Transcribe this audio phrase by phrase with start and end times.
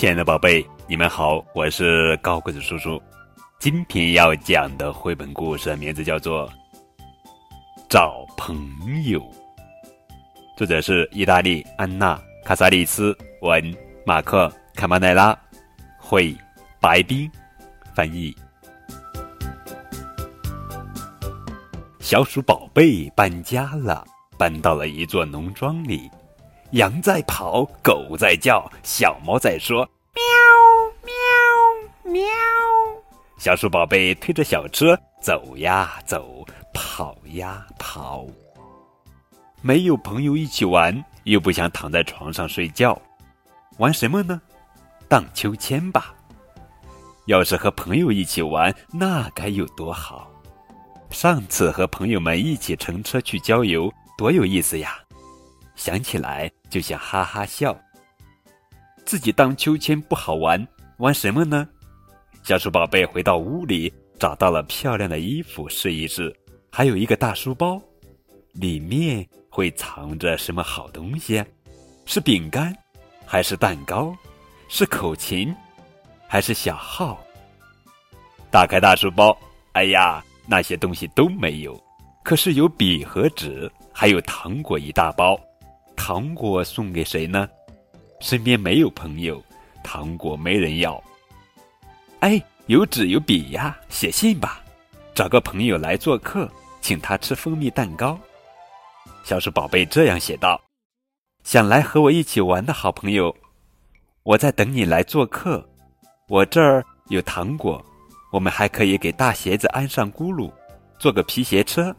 [0.00, 2.98] 亲爱的宝贝，你们好，我是高个子叔叔。
[3.58, 6.48] 今天要讲的绘本故事名字叫做
[7.86, 8.56] 《找朋
[9.04, 9.20] 友》，
[10.56, 13.76] 作者是意大利安娜·卡萨里斯文，
[14.06, 15.38] 马克·卡马奈拉
[15.98, 16.34] 绘，
[16.80, 17.30] 白冰
[17.94, 18.34] 翻译。
[21.98, 24.02] 小鼠宝贝搬家了，
[24.38, 26.10] 搬到了一座农庄里。
[26.72, 29.78] 羊在跑，狗在叫，小猫在说
[30.14, 30.22] ：“喵
[31.02, 32.22] 喵喵。”
[33.38, 38.24] 小鼠宝贝推着小车走呀走，跑呀跑。
[39.62, 43.00] 没有朋友一起玩，又不想躺在床上睡觉，
[43.78, 44.40] 玩什么呢？
[45.08, 46.14] 荡秋千吧。
[47.26, 50.30] 要是和朋友一起玩，那该有多好！
[51.10, 54.96] 上次和朋友们一起乘车去郊游，多有意思呀！
[55.80, 57.74] 想起来就想哈哈笑。
[59.06, 61.66] 自己荡秋千不好玩，玩什么呢？
[62.42, 66.36] 小鼠宝贝回到屋里，找到了漂亮的衣服试一试，
[66.70, 67.80] 还有一个大书包，
[68.52, 71.42] 里面会藏着什么好东西？
[72.04, 72.76] 是饼干，
[73.24, 74.14] 还是蛋糕？
[74.68, 75.56] 是口琴，
[76.28, 77.18] 还是小号？
[78.50, 79.34] 打开大书包，
[79.72, 81.82] 哎呀，那些东西都没有，
[82.22, 85.40] 可是有笔和纸，还有糖果一大包。
[86.02, 87.46] 糖果送给谁呢？
[88.20, 89.40] 身边没有朋友，
[89.84, 91.00] 糖果没人要。
[92.20, 94.62] 哎，有纸有笔呀，写信吧，
[95.14, 98.18] 找个朋友来做客，请他吃蜂蜜蛋糕。
[99.24, 100.58] 小鼠宝贝这样写道
[101.44, 103.36] ：“想来和我一起玩的好朋友，
[104.22, 105.68] 我在等你来做客。
[106.28, 107.84] 我这儿有糖果，
[108.32, 110.50] 我们还可以给大鞋子安上轱辘，
[110.98, 111.94] 做个皮鞋车。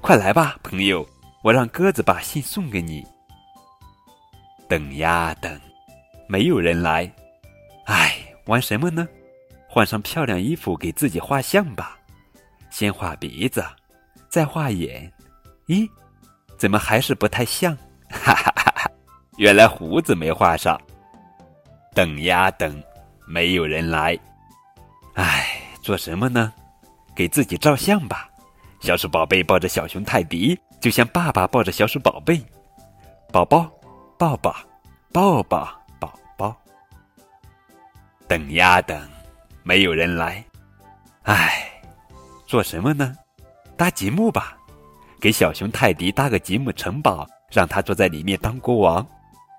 [0.00, 1.06] 快来吧，朋友，
[1.42, 3.04] 我让鸽子把信送给你。”
[4.68, 5.60] 等呀等，
[6.26, 7.10] 没有人来。
[7.86, 9.06] 唉，玩什么呢？
[9.68, 11.98] 换上漂亮衣服，给自己画像吧。
[12.70, 13.64] 先画鼻子，
[14.28, 15.12] 再画眼。
[15.66, 15.88] 咦，
[16.56, 17.76] 怎么还是不太像？
[18.08, 18.90] 哈哈哈哈！
[19.36, 20.80] 原来胡子没画上。
[21.92, 22.82] 等呀等，
[23.26, 24.18] 没有人来。
[25.14, 26.52] 唉，做什么呢？
[27.14, 28.28] 给自己照相吧。
[28.80, 32.40] 小鼠宝贝抱着小熊泰迪，就像爸爸抱着小鼠宝贝。
[33.32, 33.70] 宝宝。
[34.16, 34.54] 抱抱，
[35.12, 36.56] 抱抱，宝宝。
[38.28, 38.96] 等呀等，
[39.64, 40.44] 没有人来。
[41.22, 41.82] 唉，
[42.46, 43.14] 做什么呢？
[43.76, 44.56] 搭积木吧，
[45.20, 49.04] 给小熊泰迪搭个积木城堡，让他坐在里面当国王。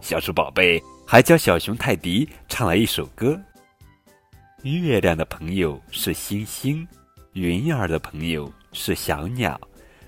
[0.00, 3.38] 小鼠宝贝还教小熊泰迪唱了一首歌：
[4.62, 6.88] 月亮的朋友是星星，
[7.34, 9.60] 云儿的朋友是小鸟，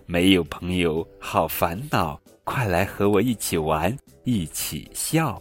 [0.07, 2.19] 没有朋友好烦恼。
[2.51, 5.41] 快来和我一起玩，一起笑。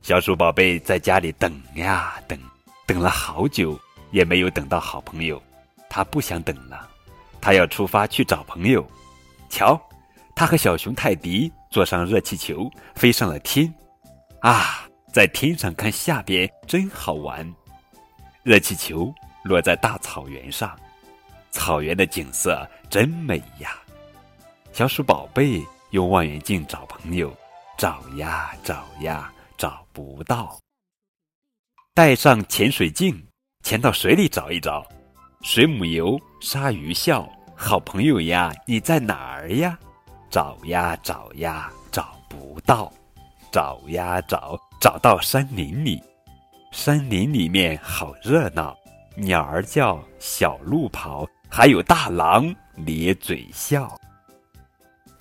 [0.00, 2.38] 小鼠宝贝在家里等呀等，
[2.86, 3.78] 等了好久，
[4.10, 5.40] 也没有等到好朋友。
[5.90, 6.88] 他不想等了，
[7.42, 8.82] 他要出发去找朋友。
[9.50, 9.78] 瞧，
[10.34, 13.72] 他和小熊泰迪坐上热气球，飞上了天。
[14.40, 17.46] 啊，在天上看下边真好玩。
[18.42, 19.12] 热气球
[19.44, 20.74] 落在大草原上，
[21.50, 23.76] 草原的景色真美呀。
[24.72, 25.62] 小鼠宝贝。
[25.92, 27.30] 用望远镜找朋友，
[27.76, 30.58] 找呀找呀找不到。
[31.94, 33.26] 带上潜水镜，
[33.62, 34.86] 潜到水里找一找。
[35.42, 39.78] 水母游，鲨鱼笑，好朋友呀，你在哪儿呀？
[40.30, 42.90] 找呀找呀找不到，
[43.50, 46.02] 找呀找，找到山林里。
[46.70, 48.74] 山林里面好热闹，
[49.14, 53.94] 鸟儿叫，小鹿跑，还有大狼咧嘴笑。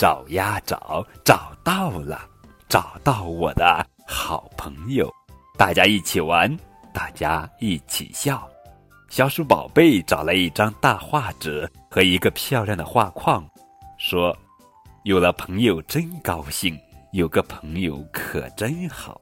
[0.01, 2.27] 找呀找，找到了，
[2.67, 5.07] 找到我的好朋友，
[5.59, 6.51] 大家一起玩，
[6.91, 8.49] 大家一起笑。
[9.09, 13.47] 小鼠宝贝找了一张大画纸和一个漂亮的画框，
[13.99, 14.35] 说
[15.05, 16.75] ：“有了朋友真高兴，
[17.11, 19.21] 有个朋友可真好。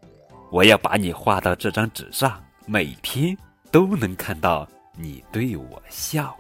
[0.50, 3.38] 我要把你画到这张纸上，每天
[3.70, 4.66] 都能看到
[4.96, 6.34] 你对我笑。”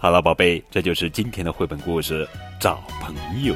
[0.00, 2.24] 好了，宝贝，这就是今天的绘本故事
[2.60, 3.12] 《找朋
[3.42, 3.52] 友》。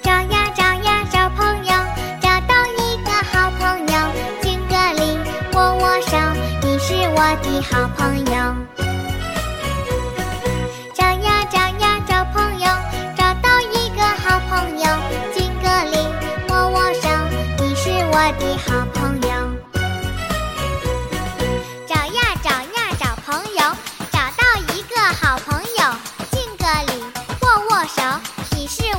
[0.00, 1.72] 找呀找呀找朋友，
[2.20, 3.94] 找到一个好朋友，
[4.40, 5.18] 敬个礼，
[5.52, 6.16] 握握手，
[6.62, 8.54] 你是我的好朋友。
[10.94, 12.66] 找呀找呀找朋友，
[13.16, 14.86] 找到一个好朋友，
[15.34, 15.98] 敬个礼，
[16.50, 17.08] 握握手，
[17.58, 19.03] 你是我的好朋友。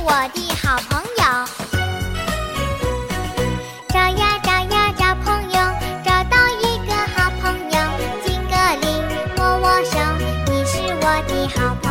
[0.08, 1.22] 我的好朋友。
[3.88, 5.58] 找呀找呀找朋友，
[6.04, 7.76] 找到一个好朋友，
[8.24, 8.86] 敬个礼，
[9.36, 9.98] 握握手，
[10.46, 11.85] 你是我的好朋友。